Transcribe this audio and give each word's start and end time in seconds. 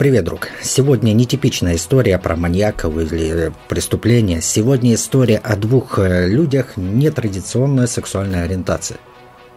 Привет, 0.00 0.24
друг. 0.24 0.48
Сегодня 0.62 1.12
нетипичная 1.12 1.76
история 1.76 2.18
про 2.18 2.34
маньяков 2.34 2.96
или 2.96 3.52
преступления. 3.68 4.40
Сегодня 4.40 4.94
история 4.94 5.36
о 5.36 5.56
двух 5.56 5.98
э, 5.98 6.26
людях 6.26 6.78
нетрадиционной 6.78 7.86
сексуальной 7.86 8.44
ориентации. 8.44 8.96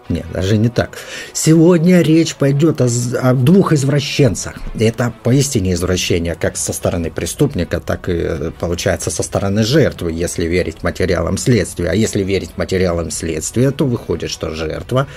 Нет, 0.10 0.26
даже 0.34 0.58
не 0.58 0.68
так. 0.68 0.98
Сегодня 1.32 2.02
речь 2.02 2.36
пойдет 2.36 2.82
о, 2.82 2.90
о 3.22 3.34
двух 3.34 3.72
извращенцах. 3.72 4.56
Это 4.78 5.14
поистине 5.24 5.76
извращение 5.76 6.36
как 6.36 6.58
со 6.58 6.74
стороны 6.74 7.10
преступника, 7.10 7.80
так 7.80 8.10
и, 8.10 8.12
э, 8.12 8.52
получается, 8.60 9.12
со 9.12 9.24
стороны 9.24 9.64
жертвы, 9.64 10.12
если 10.12 10.44
верить 10.44 10.84
материалам 10.84 11.38
следствия. 11.38 11.88
А 11.92 11.96
если 11.96 12.22
верить 12.22 12.58
материалам 12.58 13.12
следствия, 13.12 13.72
то 13.72 13.86
выходит, 13.86 14.30
что 14.30 14.50
жертва 14.50 15.08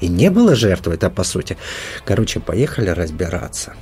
и 0.00 0.08
не 0.08 0.28
было 0.28 0.56
жертвы, 0.56 0.94
это 0.94 1.08
по 1.08 1.22
сути. 1.22 1.56
Короче, 2.04 2.40
поехали 2.40 2.88
разбираться. 2.88 3.74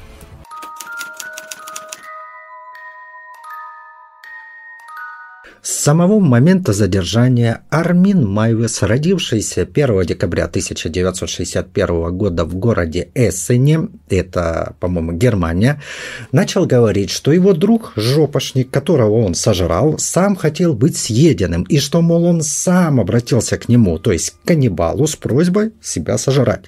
Самого 5.80 6.20
момента 6.20 6.72
задержания 6.72 7.62
Армин 7.70 8.26
Майвес, 8.26 8.82
родившийся 8.82 9.62
1 9.62 10.04
декабря 10.04 10.44
1961 10.44 12.16
года 12.16 12.44
в 12.44 12.54
городе 12.54 13.08
Эссене, 13.14 13.88
это, 14.08 14.74
по-моему, 14.78 15.12
Германия, 15.12 15.80
начал 16.32 16.66
говорить, 16.66 17.10
что 17.10 17.32
его 17.32 17.54
друг, 17.54 17.92
жопошник, 17.96 18.70
которого 18.70 19.24
он 19.24 19.34
сожрал, 19.34 19.98
сам 19.98 20.36
хотел 20.36 20.74
быть 20.74 20.96
съеденным, 20.96 21.62
и 21.62 21.78
что, 21.78 22.02
мол, 22.02 22.24
он 22.24 22.42
сам 22.42 23.00
обратился 23.00 23.56
к 23.56 23.68
нему, 23.68 23.98
то 23.98 24.12
есть 24.12 24.30
к 24.30 24.46
каннибалу, 24.46 25.06
с 25.06 25.16
просьбой 25.16 25.72
себя 25.80 26.18
сожрать. 26.18 26.66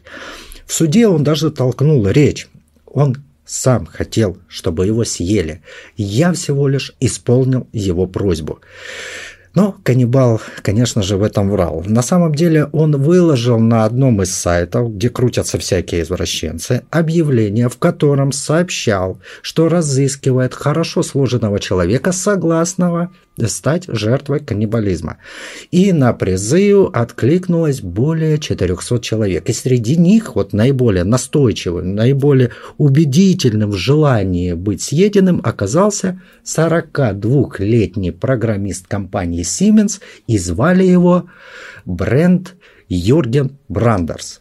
В 0.67 0.73
суде 0.73 1.06
он 1.06 1.23
даже 1.23 1.51
толкнул 1.51 2.09
речь. 2.09 2.48
Он 2.87 3.17
сам 3.52 3.84
хотел, 3.84 4.38
чтобы 4.48 4.87
его 4.87 5.05
съели. 5.05 5.61
Я 5.98 6.33
всего 6.33 6.69
лишь 6.69 6.95
исполнил 7.00 7.69
его 7.72 8.06
просьбу. 8.06 8.61
Но 9.55 9.77
каннибал, 9.83 10.41
конечно 10.62 11.03
же, 11.03 11.19
в 11.19 11.22
этом 11.22 11.50
врал. 11.50 11.84
На 11.86 12.00
самом 12.00 12.34
деле 12.34 12.64
он 12.72 12.97
выложил 12.97 13.59
на 13.59 13.84
одном 13.84 14.22
из 14.22 14.34
сайтов, 14.34 14.94
где 14.94 15.11
крутятся 15.11 15.59
всякие 15.59 16.03
извращенцы, 16.03 16.84
объявление, 16.91 17.69
в 17.69 17.77
котором 17.77 18.33
сообщал, 18.33 19.20
что 19.42 19.69
разыскивает 19.69 20.55
хорошо 20.55 21.03
сложенного 21.03 21.61
человека, 21.61 22.12
согласного 22.12 23.11
стать 23.47 23.84
жертвой 23.88 24.41
каннибализма. 24.41 25.19
И 25.70 25.92
на 25.92 26.12
призыв 26.12 26.91
откликнулось 26.92 27.80
более 27.80 28.38
400 28.38 29.00
человек. 29.00 29.48
И 29.48 29.52
среди 29.52 29.97
них 29.97 30.34
вот 30.36 30.52
наиболее 30.52 31.05
настойчивым, 31.05 31.94
наиболее 31.94 32.50
убедительным 32.78 33.70
в 33.70 33.77
желании 33.77 34.53
быть 34.53 34.83
съеденным 34.83 35.41
оказался 35.42 36.20
42-летний 36.44 38.10
программист 38.10 38.86
компании 38.86 39.42
Siemens, 39.42 40.00
и 40.27 40.38
звали 40.38 40.84
его 40.84 41.27
Брент 41.84 42.55
Юрген 42.88 43.56
Брандерс. 43.69 44.41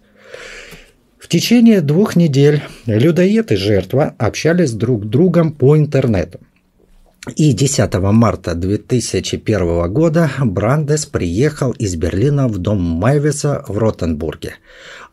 В 1.17 1.27
течение 1.27 1.81
двух 1.81 2.15
недель 2.15 2.61
людоед 2.85 3.51
и 3.51 3.55
жертва 3.55 4.15
общались 4.17 4.73
друг 4.73 5.05
с 5.05 5.07
другом 5.07 5.53
по 5.53 5.77
интернету. 5.77 6.39
И 7.27 7.53
10 7.53 7.93
марта 7.93 8.55
2001 8.55 9.93
года 9.93 10.31
Брандес 10.39 11.05
приехал 11.05 11.71
из 11.71 11.95
Берлина 11.95 12.47
в 12.47 12.57
дом 12.57 12.81
Майвеса 12.81 13.63
в 13.67 13.77
Ротенбурге. 13.77 14.55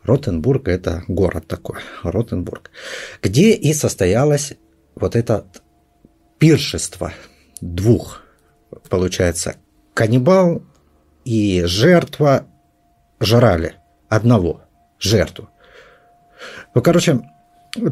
Ротенбург– 0.03 0.67
это 0.69 1.03
город 1.07 1.45
такой, 1.45 1.77
Ротенбург, 2.01 2.71
где 3.21 3.51
и 3.51 3.73
состоялось 3.73 4.53
вот 4.95 5.15
это 5.15 5.45
пиршество 6.39 7.13
двух, 7.61 8.23
получается, 8.89 9.57
каннибал 9.93 10.63
и 11.25 11.61
жертва 11.65 12.47
жрали 13.19 13.75
одного 14.07 14.63
жертву. 14.97 15.49
Ну, 16.73 16.81
короче, 16.81 17.21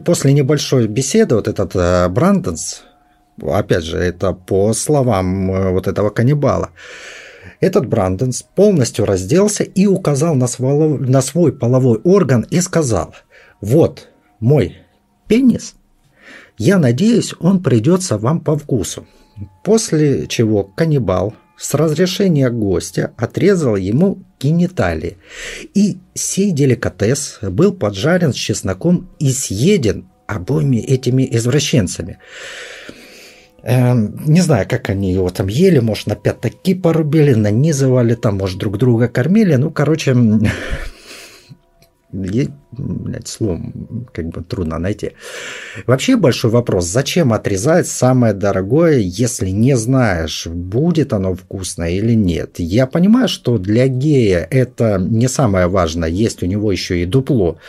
после 0.03 0.33
небольшой 0.33 0.87
беседы 0.87 1.35
вот 1.35 1.47
этот 1.47 1.75
э, 1.75 2.09
Бранденс– 2.09 2.81
опять 3.41 3.83
же, 3.83 3.97
это 3.97 4.33
по 4.33 4.73
словам 4.73 5.51
э, 5.51 5.71
вот 5.71 5.87
этого 5.87 6.09
каннибала. 6.09 6.71
Этот 7.59 7.87
Бранденс 7.87 8.43
полностью 8.43 9.05
разделся 9.05 9.63
и 9.63 9.87
указал 9.87 10.35
на 10.35 10.47
свой, 10.47 10.99
на 10.99 11.21
свой 11.21 11.51
половой 11.51 11.99
орган 12.03 12.45
и 12.49 12.61
сказал, 12.61 13.15
вот 13.61 14.09
мой 14.39 14.77
пенис, 15.27 15.75
я 16.57 16.77
надеюсь, 16.77 17.33
он 17.39 17.61
придется 17.61 18.17
вам 18.17 18.39
по 18.39 18.57
вкусу. 18.57 19.07
После 19.63 20.27
чего 20.27 20.63
каннибал 20.63 21.35
с 21.57 21.73
разрешения 21.73 22.49
гостя 22.49 23.13
отрезал 23.17 23.75
ему 23.75 24.19
гениталии. 24.39 25.17
И 25.73 25.97
сей 26.13 26.51
деликатес 26.51 27.39
был 27.41 27.73
поджарен 27.73 28.33
с 28.33 28.35
чесноком 28.35 29.09
и 29.19 29.31
съеден 29.31 30.07
обоими 30.27 30.77
этими 30.77 31.27
извращенцами. 31.31 32.19
Эм, 33.69 34.15
не 34.25 34.39
знаю, 34.39 34.65
как 34.65 34.89
они 34.89 35.11
его 35.11 35.29
там 35.29 35.47
ели, 35.47 35.79
может, 35.79 36.07
на 36.07 36.15
пятаки 36.15 36.73
порубили, 36.73 37.33
нанизывали, 37.33 38.15
там, 38.15 38.37
может, 38.37 38.57
друг 38.59 38.77
друга 38.77 39.09
кормили. 39.09 39.55
Ну, 39.55 39.71
короче, 39.71 40.15
блядь, 42.11 42.51
словом 43.25 44.07
как 44.13 44.29
бы 44.29 44.41
трудно 44.43 44.79
найти. 44.79 45.11
Вообще 45.85 46.15
большой 46.15 46.51
вопрос, 46.51 46.85
зачем 46.85 47.33
отрезать 47.33 47.87
самое 47.87 48.33
дорогое, 48.33 48.99
если 48.99 49.49
не 49.49 49.75
знаешь, 49.75 50.47
будет 50.47 51.11
оно 51.13 51.35
вкусное 51.35 51.91
или 51.91 52.13
нет. 52.13 52.59
Я 52.59 52.87
понимаю, 52.87 53.27
что 53.27 53.57
для 53.57 53.87
гея 53.87 54.47
это 54.49 54.97
не 54.99 55.27
самое 55.27 55.67
важное, 55.67 56.09
есть 56.09 56.43
у 56.43 56.45
него 56.45 56.71
еще 56.71 57.01
и 57.01 57.05
дупло. 57.05 57.59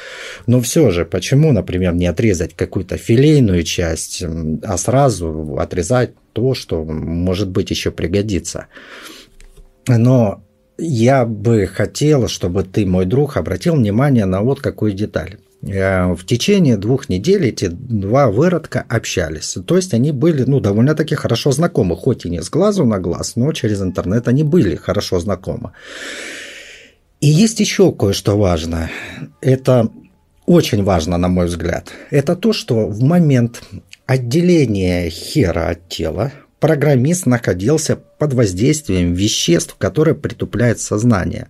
Но 0.46 0.60
все 0.60 0.90
же, 0.90 1.04
почему, 1.04 1.52
например, 1.52 1.94
не 1.94 2.06
отрезать 2.06 2.54
какую-то 2.54 2.96
филейную 2.96 3.64
часть, 3.64 4.22
а 4.62 4.76
сразу 4.76 5.56
отрезать 5.58 6.12
то, 6.32 6.54
что 6.54 6.84
может 6.84 7.48
быть 7.48 7.70
еще 7.70 7.90
пригодится. 7.90 8.66
Но 9.88 10.44
я 10.78 11.24
бы 11.26 11.66
хотел, 11.66 12.28
чтобы 12.28 12.62
ты, 12.62 12.86
мой 12.86 13.04
друг, 13.04 13.36
обратил 13.36 13.74
внимание 13.74 14.24
на 14.24 14.42
вот 14.42 14.60
какую 14.60 14.92
деталь. 14.92 15.38
Э, 15.62 16.12
в 16.14 16.24
течение 16.24 16.76
двух 16.76 17.08
недель 17.08 17.46
эти 17.46 17.66
два 17.66 18.30
выродка 18.30 18.84
общались. 18.88 19.56
То 19.66 19.76
есть 19.76 19.92
они 19.92 20.12
были 20.12 20.44
ну, 20.44 20.60
довольно-таки 20.60 21.16
хорошо 21.16 21.50
знакомы, 21.50 21.96
хоть 21.96 22.24
и 22.24 22.30
не 22.30 22.42
с 22.42 22.48
глазу 22.48 22.84
на 22.84 23.00
глаз, 23.00 23.34
но 23.36 23.52
через 23.52 23.82
интернет 23.82 24.28
они 24.28 24.44
были 24.44 24.76
хорошо 24.76 25.18
знакомы. 25.18 25.72
И 27.20 27.26
есть 27.26 27.58
еще 27.58 27.92
кое-что 27.92 28.38
важное. 28.38 28.90
Это 29.40 29.90
очень 30.46 30.84
важно, 30.84 31.18
на 31.18 31.28
мой 31.28 31.46
взгляд. 31.46 31.90
Это 32.10 32.36
то, 32.36 32.52
что 32.52 32.86
в 32.86 33.02
момент 33.02 33.62
отделения 34.06 35.10
хера 35.10 35.70
от 35.70 35.88
тела 35.88 36.32
программист 36.60 37.26
находился 37.26 37.96
под 37.96 38.32
воздействием 38.34 39.14
веществ, 39.14 39.76
которые 39.78 40.14
притупляют 40.14 40.80
сознание. 40.80 41.48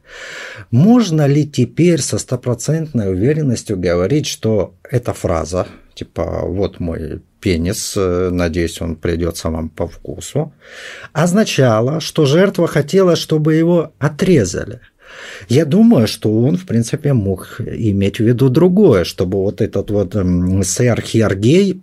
Можно 0.71 1.27
ли 1.27 1.47
теперь 1.47 2.01
со 2.01 2.19
стопроцентной 2.19 3.11
уверенностью 3.13 3.79
говорить, 3.79 4.27
что 4.27 4.75
эта 4.89 5.13
фраза, 5.13 5.67
типа 5.95 6.43
«вот 6.45 6.81
мой 6.81 7.21
пенис, 7.41 7.95
надеюсь, 7.97 8.81
он 8.81 8.97
придется 8.97 9.51
вам 9.51 9.69
по 9.69 9.87
вкусу», 9.87 10.53
означала, 11.13 12.01
что 12.01 12.27
жертва 12.27 12.67
хотела, 12.67 13.17
чтобы 13.17 13.55
его 13.55 13.93
отрезали? 13.99 14.81
Я 15.49 15.65
думаю, 15.65 16.07
что 16.07 16.31
он, 16.43 16.59
в 16.59 16.67
принципе, 16.67 17.15
мог 17.15 17.61
иметь 17.61 18.19
в 18.19 18.25
виду 18.25 18.51
другое, 18.51 19.05
чтобы 19.05 19.39
вот 19.39 19.63
этот 19.63 19.91
вот 19.91 20.15
сэр 20.67 21.01
Хергей 21.01 21.81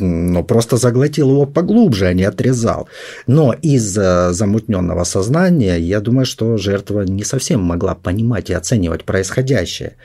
но 0.00 0.42
просто 0.42 0.76
заглотил 0.76 1.30
его 1.30 1.46
поглубже, 1.46 2.06
а 2.06 2.12
не 2.12 2.24
отрезал. 2.24 2.88
Но 3.26 3.54
из-за 3.62 4.32
замутненного 4.32 5.04
сознания, 5.04 5.78
я 5.78 6.00
думаю, 6.00 6.26
что 6.26 6.56
жертва 6.56 7.02
не 7.02 7.24
совсем 7.24 7.62
могла 7.62 7.94
понимать 7.94 8.50
и 8.50 8.54
оценивать 8.54 9.04
происходящее. 9.04 9.96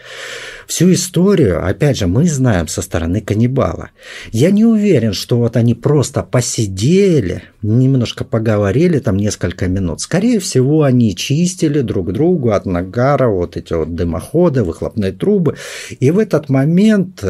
Всю 0.67 0.91
историю, 0.91 1.65
опять 1.65 1.97
же, 1.97 2.07
мы 2.07 2.25
знаем 2.27 2.67
со 2.67 2.81
стороны 2.81 3.21
каннибала. 3.21 3.89
Я 4.31 4.51
не 4.51 4.65
уверен, 4.65 5.13
что 5.13 5.37
вот 5.37 5.55
они 5.55 5.75
просто 5.75 6.23
посидели, 6.23 7.43
немножко 7.61 8.23
поговорили 8.23 8.99
там 8.99 9.17
несколько 9.17 9.67
минут. 9.67 10.01
Скорее 10.01 10.39
всего, 10.39 10.83
они 10.83 11.15
чистили 11.15 11.81
друг 11.81 12.11
другу 12.11 12.51
от 12.51 12.65
нагара 12.65 13.29
вот 13.29 13.57
эти 13.57 13.73
вот 13.73 13.95
дымоходы, 13.95 14.63
выхлопные 14.63 15.11
трубы. 15.11 15.55
И 15.99 16.11
в 16.11 16.19
этот 16.19 16.49
момент 16.49 17.23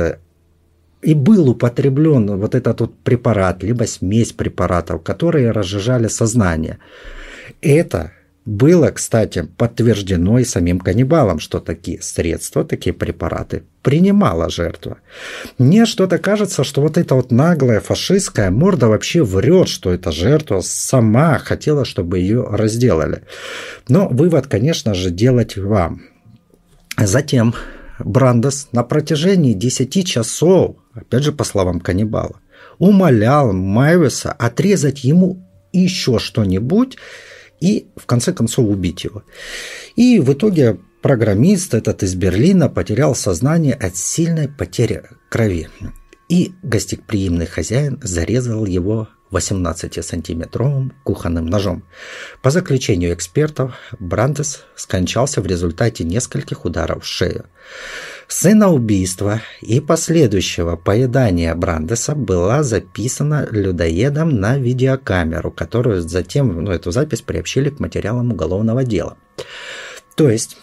и 1.02 1.14
был 1.14 1.50
употреблен 1.50 2.38
вот 2.38 2.56
этот 2.56 2.82
вот 2.82 2.96
препарат, 3.00 3.64
либо 3.64 3.84
смесь 3.84 4.34
препаратов, 4.34 5.04
которые 5.04 5.52
разжижали 5.52 6.08
сознание. 6.08 6.80
Это 7.62 8.12
было, 8.48 8.92
кстати, 8.92 9.46
подтверждено 9.58 10.40
и 10.40 10.46
самим 10.46 10.80
каннибалом, 10.80 11.40
что 11.40 11.60
такие 11.60 12.02
средства, 12.02 12.64
такие 12.64 12.94
препараты 12.94 13.64
принимала 13.84 14.50
жертва. 14.50 15.00
Мне 15.58 15.86
что-то 15.86 16.18
кажется, 16.18 16.64
что 16.64 16.82
вот 16.82 16.98
эта 16.98 17.14
вот 17.14 17.30
наглая 17.30 17.82
фашистская 17.82 18.50
морда 18.50 18.88
вообще 18.88 19.22
врет, 19.22 19.68
что 19.68 19.92
эта 19.92 20.14
жертва 20.14 20.62
сама 20.62 21.40
хотела, 21.40 21.84
чтобы 21.84 22.20
ее 22.20 22.48
разделали. 22.50 23.24
Но 23.90 24.08
вывод, 24.08 24.48
конечно 24.48 24.94
же, 24.94 25.12
делать 25.12 25.58
вам. 25.58 26.04
Затем 26.98 27.54
Брандес 28.00 28.70
на 28.72 28.84
протяжении 28.84 29.54
10 29.54 30.06
часов, 30.06 30.78
опять 30.94 31.24
же 31.24 31.32
по 31.32 31.44
словам 31.44 31.80
каннибала, 31.80 32.40
умолял 32.78 33.54
Майвеса 33.54 34.32
отрезать 34.32 35.04
ему 35.04 35.44
еще 35.74 36.20
что-нибудь 36.20 36.98
и 37.60 37.88
в 37.96 38.06
конце 38.06 38.34
концов 38.34 38.68
убить 38.68 39.04
его. 39.04 39.24
И 39.96 40.20
в 40.20 40.34
итоге 40.34 40.80
программист 41.02 41.74
этот 41.74 42.04
из 42.04 42.16
Берлина 42.16 42.70
потерял 42.70 43.16
сознание 43.16 43.74
от 43.74 43.96
сильной 43.96 44.48
потери 44.48 45.04
крови. 45.30 45.70
И 46.30 46.54
гостеприимный 46.62 47.46
хозяин 47.46 48.00
зарезал 48.04 48.66
его 48.66 49.08
18-сантиметровым 49.32 50.94
кухонным 51.04 51.46
ножом. 51.46 51.84
По 52.42 52.52
заключению 52.52 53.14
экспертов, 53.14 53.76
Брандес 54.00 54.64
скончался 54.76 55.42
в 55.42 55.48
результате 55.48 56.04
нескольких 56.04 56.66
ударов 56.66 57.04
в 57.04 57.08
шею. 57.08 57.46
Сцена 58.28 58.70
убийства 58.70 59.42
и 59.62 59.80
последующего 59.80 60.76
поедания 60.76 61.56
Брандеса 61.56 62.14
была 62.14 62.62
записана 62.64 63.48
людоедом 63.50 64.40
на 64.40 64.58
видеокамеру, 64.58 65.52
которую 65.52 66.02
затем, 66.02 66.64
ну, 66.64 66.72
эту 66.72 66.92
запись 66.92 67.22
приобщили 67.22 67.70
к 67.70 67.80
материалам 67.80 68.32
уголовного 68.32 68.84
дела. 68.84 69.18
То 70.16 70.30
есть 70.30 70.58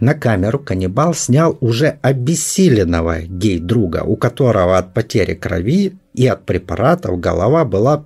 на 0.00 0.14
камеру 0.14 0.58
каннибал 0.58 1.14
снял 1.14 1.58
уже 1.60 1.98
обессиленного 2.02 3.20
гей-друга, 3.20 4.02
у 4.02 4.16
которого 4.16 4.78
от 4.78 4.94
потери 4.94 5.34
крови 5.34 5.98
и 6.14 6.26
от 6.26 6.44
препаратов 6.46 7.20
голова 7.20 7.64
была 7.64 8.04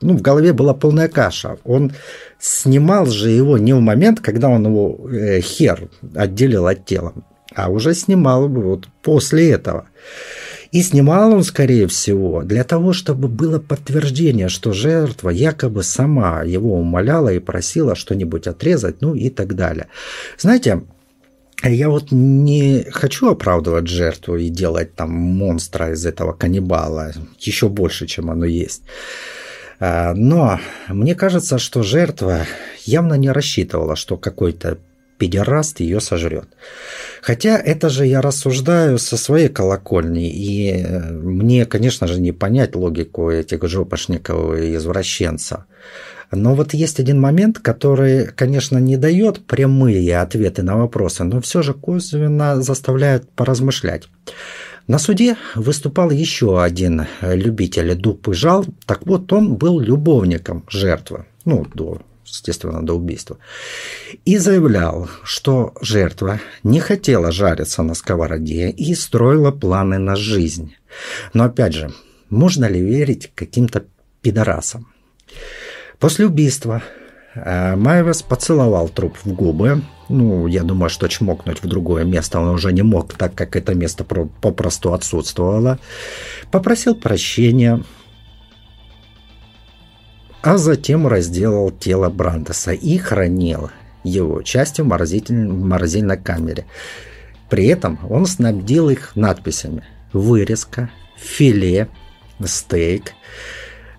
ну, 0.00 0.18
в 0.18 0.22
голове 0.22 0.52
была 0.52 0.74
полная 0.74 1.08
каша. 1.08 1.56
Он 1.64 1.92
снимал 2.38 3.06
же 3.06 3.30
его 3.30 3.56
не 3.56 3.72
в 3.72 3.80
момент, 3.80 4.20
когда 4.20 4.48
он 4.48 4.66
его 4.66 5.08
э, 5.08 5.40
хер 5.40 5.88
отделил 6.14 6.66
от 6.66 6.84
тела, 6.84 7.14
а 7.54 7.70
уже 7.70 7.94
снимал 7.94 8.48
вот 8.48 8.88
после 9.02 9.52
этого. 9.52 9.86
И 10.72 10.82
снимал 10.82 11.32
он, 11.32 11.44
скорее 11.44 11.86
всего, 11.86 12.42
для 12.42 12.64
того, 12.64 12.92
чтобы 12.92 13.28
было 13.28 13.60
подтверждение, 13.60 14.48
что 14.48 14.72
жертва 14.72 15.30
якобы 15.30 15.84
сама 15.84 16.42
его 16.42 16.74
умоляла 16.74 17.32
и 17.32 17.38
просила 17.38 17.94
что-нибудь 17.94 18.48
отрезать, 18.48 19.00
ну 19.00 19.14
и 19.14 19.30
так 19.30 19.54
далее. 19.54 19.86
Знаете, 20.36 20.82
я 21.62 21.88
вот 21.88 22.10
не 22.10 22.84
хочу 22.90 23.30
оправдывать 23.30 23.86
жертву 23.86 24.36
и 24.36 24.48
делать 24.48 24.94
там 24.94 25.10
монстра 25.10 25.92
из 25.92 26.04
этого 26.04 26.32
каннибала 26.32 27.12
еще 27.38 27.68
больше, 27.68 28.06
чем 28.06 28.30
оно 28.30 28.44
есть. 28.44 28.82
А, 29.80 30.14
но 30.14 30.60
мне 30.88 31.14
кажется, 31.14 31.58
что 31.58 31.82
жертва 31.82 32.46
явно 32.84 33.14
не 33.14 33.30
рассчитывала, 33.30 33.96
что 33.96 34.16
какой-то 34.16 34.78
педераст 35.18 35.80
ее 35.80 36.00
сожрет. 36.00 36.48
Хотя 37.22 37.58
это 37.58 37.88
же 37.88 38.06
я 38.06 38.20
рассуждаю 38.20 38.98
со 38.98 39.16
своей 39.16 39.48
колокольни, 39.48 40.30
и 40.30 40.72
э, 40.72 41.12
мне, 41.12 41.66
конечно 41.66 42.06
же, 42.06 42.20
не 42.20 42.32
понять 42.32 42.74
логику 42.74 43.30
этих 43.30 43.66
жопошников 43.68 44.58
и 44.58 44.74
извращенцев. 44.76 45.60
Но 46.34 46.54
вот 46.54 46.74
есть 46.74 47.00
один 47.00 47.20
момент, 47.20 47.58
который, 47.58 48.26
конечно, 48.26 48.78
не 48.78 48.96
дает 48.96 49.44
прямые 49.46 50.18
ответы 50.18 50.62
на 50.62 50.76
вопросы, 50.76 51.24
но 51.24 51.40
все 51.40 51.62
же 51.62 51.74
косвенно 51.74 52.60
заставляет 52.62 53.28
поразмышлять. 53.30 54.08
На 54.86 54.98
суде 54.98 55.36
выступал 55.54 56.10
еще 56.10 56.62
один 56.62 57.06
любитель 57.22 57.94
дуб 57.94 58.28
и 58.28 58.34
жал. 58.34 58.66
Так 58.86 59.06
вот, 59.06 59.32
он 59.32 59.54
был 59.54 59.80
любовником 59.80 60.64
жертвы. 60.68 61.24
Ну, 61.46 61.66
до, 61.74 62.02
естественно, 62.26 62.84
до 62.84 62.94
убийства. 62.94 63.38
И 64.26 64.36
заявлял, 64.36 65.08
что 65.22 65.72
жертва 65.80 66.40
не 66.62 66.80
хотела 66.80 67.32
жариться 67.32 67.82
на 67.82 67.94
сковороде 67.94 68.68
и 68.70 68.94
строила 68.94 69.52
планы 69.52 69.98
на 69.98 70.16
жизнь. 70.16 70.74
Но 71.32 71.44
опять 71.44 71.72
же, 71.72 71.90
можно 72.28 72.66
ли 72.66 72.80
верить 72.80 73.32
каким-то 73.34 73.84
пидорасам? 74.20 74.88
После 75.98 76.26
убийства 76.26 76.82
э, 77.34 77.76
Майвес 77.76 78.22
поцеловал 78.22 78.88
труп 78.88 79.16
в 79.24 79.32
губы. 79.32 79.82
Ну, 80.08 80.46
я 80.46 80.62
думаю, 80.62 80.90
что 80.90 81.08
чмокнуть 81.08 81.62
в 81.62 81.66
другое 81.66 82.04
место 82.04 82.40
он 82.40 82.48
уже 82.48 82.72
не 82.72 82.82
мог, 82.82 83.14
так 83.14 83.34
как 83.34 83.56
это 83.56 83.74
место 83.74 84.04
попросту 84.04 84.92
отсутствовало. 84.92 85.78
Попросил 86.50 86.94
прощения, 86.94 87.82
а 90.42 90.58
затем 90.58 91.06
разделал 91.06 91.70
тело 91.70 92.10
Брандеса 92.10 92.72
и 92.72 92.98
хранил 92.98 93.70
его 94.02 94.42
частью 94.42 94.84
в, 94.84 94.88
морозильной 94.88 96.18
камере. 96.18 96.66
При 97.48 97.66
этом 97.66 97.98
он 98.10 98.26
снабдил 98.26 98.90
их 98.90 99.16
надписями 99.16 99.84
«Вырезка», 100.12 100.90
«Филе», 101.16 101.88
«Стейк», 102.44 103.12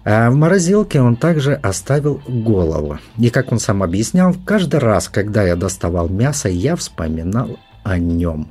в 0.06 0.36
морозилке 0.36 1.02
он 1.02 1.16
также 1.16 1.54
оставил 1.54 2.22
голову. 2.28 3.00
И, 3.18 3.30
как 3.30 3.52
он 3.52 3.60
сам 3.60 3.82
объяснял, 3.82 4.36
каждый 4.46 4.80
раз, 4.80 5.10
когда 5.10 5.44
я 5.44 5.56
доставал 5.56 6.10
мясо, 6.10 6.48
я 6.48 6.76
вспоминал 6.76 7.58
о 7.84 7.98
нем. 7.98 8.50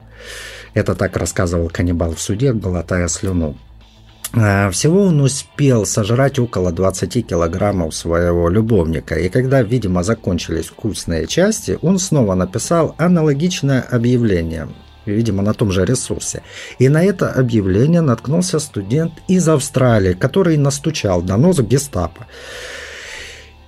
Это 0.75 0.97
так 0.97 1.17
рассказывал 1.17 1.69
каннибал 1.69 2.15
в 2.15 2.21
суде, 2.21 2.53
глотая 2.53 3.07
слюну. 3.07 3.57
А, 4.33 4.69
всего 4.71 5.03
он 5.03 5.21
успел 5.21 5.87
сожрать 5.87 6.41
около 6.41 6.73
20 6.73 7.25
килограммов 7.25 7.95
своего 7.95 8.49
любовника, 8.49 9.15
и 9.15 9.29
когда, 9.29 9.63
видимо, 9.63 10.03
закончились 10.03 10.67
вкусные 10.67 11.29
части, 11.29 11.79
он 11.83 12.01
снова 12.01 12.35
написал 12.35 12.97
аналогичное 12.99 13.81
объявление– 13.81 14.69
видимо, 15.07 15.43
на 15.43 15.55
том 15.55 15.71
же 15.71 15.85
ресурсе. 15.85 16.43
И 16.79 16.89
на 16.89 17.03
это 17.03 17.31
объявление 17.31 18.01
наткнулся 18.01 18.59
студент 18.59 19.13
из 19.29 19.49
Австралии, 19.49 20.15
который 20.15 20.57
настучал 20.57 21.23
донос 21.23 21.61
гестапо. 21.61 22.27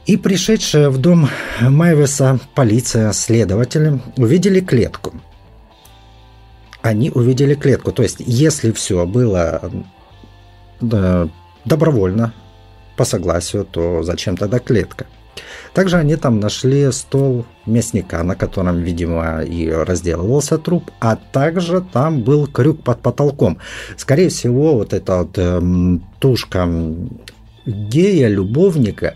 И 0.07 0.17
пришедшая 0.17 0.89
в 0.89 0.99
дом 0.99 1.29
Майвеса 1.61 2.39
полиция, 2.55 3.13
следователи 3.13 4.01
увидели 4.17 4.61
клетку. 4.61 5.15
Они 6.83 7.11
увидели 7.11 7.55
клетку. 7.55 7.91
То 7.91 8.03
есть, 8.05 8.19
если 8.21 8.71
все 8.71 9.05
было 9.05 9.71
да, 10.81 11.29
добровольно, 11.65 12.33
по 12.97 13.05
согласию, 13.05 13.65
то 13.65 14.03
зачем 14.03 14.37
тогда 14.37 14.59
клетка? 14.59 15.07
Также 15.75 15.97
они 15.97 16.17
там 16.17 16.41
нашли 16.41 16.91
стол 16.93 17.45
мясника, 17.67 18.23
на 18.23 18.35
котором, 18.35 18.81
видимо, 18.81 19.43
и 19.43 19.71
разделывался 19.71 20.59
труп, 20.59 20.91
а 21.01 21.17
также 21.17 21.81
там 21.81 22.23
был 22.23 22.47
крюк 22.47 22.83
под 22.83 23.01
потолком. 23.03 23.59
Скорее 23.97 24.29
всего, 24.29 24.75
вот 24.75 24.93
эта 24.93 25.19
вот 25.19 25.37
э, 25.37 25.99
тушка 26.19 26.69
гея, 27.67 28.29
любовника, 28.29 29.15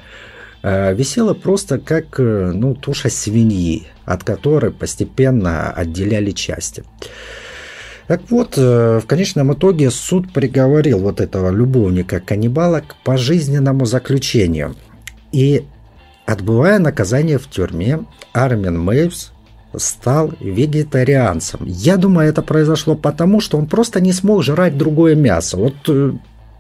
э, 0.63 0.95
висела 0.95 1.35
просто 1.35 1.79
как 1.79 2.21
э, 2.21 2.53
ну, 2.55 2.75
туша 2.75 3.09
свиньи, 3.09 3.87
от 4.05 4.25
которой 4.25 4.73
постепенно 4.73 5.71
отделяли 5.71 6.33
части. 6.33 6.85
Так 8.11 8.23
вот, 8.29 8.55
э, 8.59 8.99
в 9.01 9.07
конечном 9.07 9.53
итоге 9.53 9.89
суд 9.91 10.33
приговорил 10.33 10.99
вот 10.99 11.21
этого 11.21 11.51
любовника-каннибала 11.51 12.81
к 12.81 12.97
пожизненному 13.05 13.87
заключению. 13.87 14.75
И 15.31 15.65
Отбывая 16.31 16.79
наказание 16.79 17.39
в 17.39 17.51
тюрьме, 17.51 18.05
Армин 18.33 18.79
Мейвс 18.79 19.33
стал 19.77 20.31
вегетарианцем. 20.39 21.63
Я 21.65 21.97
думаю, 21.97 22.29
это 22.29 22.41
произошло 22.41 22.95
потому, 22.95 23.41
что 23.41 23.59
он 23.59 23.67
просто 23.67 24.01
не 24.01 24.13
смог 24.13 24.45
жрать 24.45 24.79
другое 24.79 25.17
мясо. 25.17 25.57
Вот 25.57 25.75
э, 25.89 26.13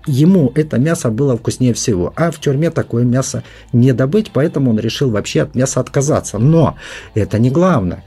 ему 0.06 0.50
это 0.56 0.80
мясо 0.80 1.08
было 1.10 1.36
вкуснее 1.36 1.72
всего, 1.72 2.12
а 2.16 2.32
в 2.32 2.40
тюрьме 2.40 2.72
такое 2.72 3.04
мясо 3.04 3.44
не 3.72 3.92
добыть, 3.92 4.32
поэтому 4.32 4.70
он 4.72 4.80
решил 4.80 5.12
вообще 5.12 5.42
от 5.42 5.54
мяса 5.54 5.78
отказаться. 5.78 6.38
Но 6.38 6.76
это 7.14 7.38
не 7.38 7.50
главное. 7.50 8.02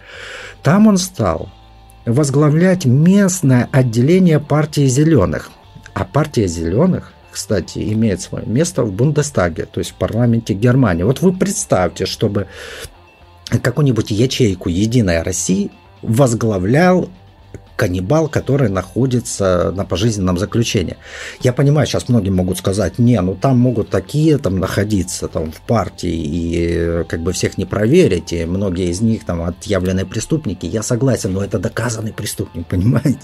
Там 0.63 0.87
он 0.87 0.97
стал 0.97 1.47
возглавлять 2.05 2.83
местное 2.83 3.69
отделение 3.71 4.41
партии 4.41 4.87
зеленых. 4.87 5.49
А 5.93 6.03
партия 6.03 6.45
зеленых 6.45 7.13
кстати, 7.33 7.79
имеет 7.93 8.21
свое 8.21 8.45
место 8.45 8.83
в 8.83 8.91
Бундестаге, 8.93 9.65
то 9.65 9.79
есть 9.79 9.91
в 9.91 9.95
парламенте 9.95 10.53
Германии. 10.53 11.03
Вот 11.03 11.21
вы 11.21 11.33
представьте, 11.33 12.05
чтобы 12.05 12.47
какую-нибудь 13.61 14.11
ячейку 14.11 14.69
«Единая 14.69 15.23
Россия» 15.23 15.69
возглавлял 16.01 17.09
каннибал, 17.75 18.27
который 18.27 18.69
находится 18.69 19.71
на 19.71 19.85
пожизненном 19.85 20.37
заключении. 20.37 20.97
Я 21.41 21.53
понимаю, 21.53 21.87
сейчас 21.87 22.09
многие 22.09 22.29
могут 22.29 22.57
сказать, 22.57 22.99
не, 22.99 23.19
ну 23.21 23.35
там 23.35 23.57
могут 23.57 23.89
такие 23.89 24.37
там 24.37 24.59
находиться 24.59 25.27
там 25.27 25.51
в 25.51 25.61
партии 25.61 26.13
и 26.13 27.03
как 27.05 27.21
бы 27.21 27.33
всех 27.33 27.57
не 27.57 27.65
проверить, 27.65 28.33
и 28.33 28.45
многие 28.45 28.89
из 28.89 29.01
них 29.01 29.25
там 29.25 29.41
отъявленные 29.43 30.05
преступники. 30.05 30.65
Я 30.65 30.83
согласен, 30.83 31.33
но 31.33 31.43
это 31.43 31.59
доказанный 31.59 32.13
преступник, 32.13 32.67
понимаете? 32.69 33.21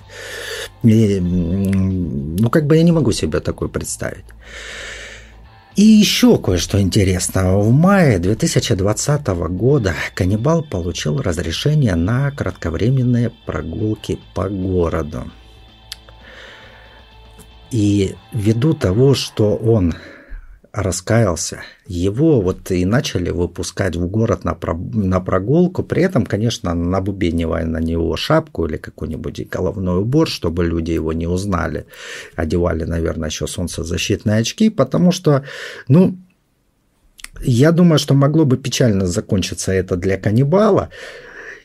И, 0.84 1.20
ну 1.20 2.50
как 2.50 2.65
бы 2.65 2.77
я 2.77 2.84
не 2.84 2.91
могу 2.91 3.12
себе 3.12 3.39
такое 3.39 3.70
представить. 3.70 4.25
И 5.79 5.86
еще 5.86 6.38
кое-что 6.38 6.81
интересного. 6.81 7.62
В 7.62 7.71
мае 7.71 8.19
2020 8.19 9.27
года 9.27 9.93
каннибал 10.13 10.62
получил 10.62 11.21
разрешение 11.21 11.95
на 11.95 12.31
кратковременные 12.31 13.31
прогулки 13.45 14.19
по 14.33 14.50
городу. 14.50 15.31
И 17.71 18.13
ввиду 18.33 18.74
того, 18.74 19.13
что 19.13 19.55
он 19.55 19.93
раскаялся. 20.72 21.62
Его 21.88 22.42
вот 22.42 22.72
и 22.72 22.86
начали 22.86 23.32
выпускать 23.32 23.96
в 23.96 24.08
город 24.08 24.44
на, 24.44 24.54
про, 24.54 24.76
на 24.76 25.20
прогулку, 25.20 25.84
при 25.84 26.04
этом, 26.04 26.26
конечно, 26.26 26.74
набубенивая 26.74 27.66
на 27.66 27.80
него 27.80 28.16
шапку 28.16 28.66
или 28.66 28.78
какой-нибудь 28.78 29.50
головной 29.50 30.02
убор, 30.02 30.28
чтобы 30.28 30.66
люди 30.66 30.92
его 30.92 31.14
не 31.14 31.28
узнали. 31.28 31.86
Одевали, 32.36 32.84
наверное, 32.84 33.30
еще 33.30 33.48
солнцезащитные 33.48 34.38
очки, 34.38 34.70
потому 34.70 35.12
что, 35.12 35.44
ну, 35.88 36.18
я 37.42 37.72
думаю, 37.72 38.00
что 38.00 38.14
могло 38.14 38.46
бы 38.46 38.58
печально 38.58 39.08
закончиться 39.08 39.72
это 39.72 39.96
для 39.96 40.18
каннибала. 40.18 40.90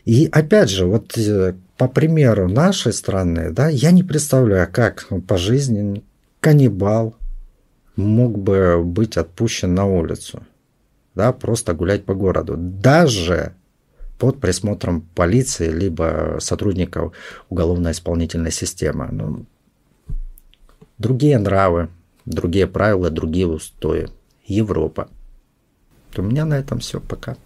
И 0.04 0.28
опять 0.30 0.70
же, 0.70 0.86
вот 0.86 1.16
э, 1.16 1.54
по 1.76 1.88
примеру 1.88 2.48
нашей 2.48 2.92
страны, 2.92 3.50
да, 3.50 3.68
я 3.68 3.90
не 3.90 4.02
представляю, 4.02 4.68
как 4.70 5.08
по 5.26 5.36
жизни 5.36 6.04
каннибал, 6.40 7.16
мог 7.96 8.38
бы 8.38 8.82
быть 8.82 9.16
отпущен 9.16 9.74
на 9.74 9.86
улицу, 9.86 10.42
да, 11.14 11.32
просто 11.32 11.74
гулять 11.74 12.04
по 12.04 12.14
городу, 12.14 12.56
даже 12.56 13.54
под 14.18 14.40
присмотром 14.40 15.02
полиции 15.14 15.70
либо 15.70 16.38
сотрудников 16.40 17.12
уголовно-исполнительной 17.50 18.52
системы. 18.52 19.08
Ну, 19.10 19.46
другие 20.98 21.38
нравы, 21.38 21.88
другие 22.24 22.66
правила, 22.66 23.10
другие 23.10 23.46
устои. 23.46 24.08
Европа. 24.46 25.08
У 26.16 26.22
меня 26.22 26.44
на 26.44 26.54
этом 26.54 26.78
все. 26.78 27.00
Пока. 27.00 27.36